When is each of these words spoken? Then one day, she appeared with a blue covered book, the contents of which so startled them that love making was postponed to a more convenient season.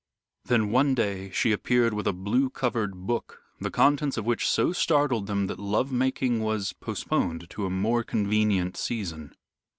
Then 0.45 0.71
one 0.71 0.95
day, 0.95 1.29
she 1.29 1.51
appeared 1.51 1.93
with 1.93 2.07
a 2.07 2.11
blue 2.11 2.49
covered 2.49 3.05
book, 3.05 3.43
the 3.59 3.69
contents 3.69 4.17
of 4.17 4.25
which 4.25 4.49
so 4.49 4.71
startled 4.73 5.27
them 5.27 5.45
that 5.45 5.59
love 5.59 5.91
making 5.91 6.39
was 6.41 6.73
postponed 6.73 7.47
to 7.51 7.67
a 7.67 7.69
more 7.69 8.03
convenient 8.03 8.77
season. 8.77 9.35